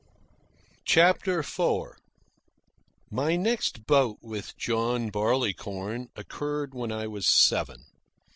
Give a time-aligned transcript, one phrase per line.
[0.83, 1.91] CHAPTER IV
[3.11, 7.85] My next bout with John Barleycorn occurred when I was seven.